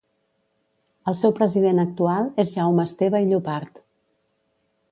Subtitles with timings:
[1.11, 3.81] El seu president actual és Jaume Esteve i Llopart.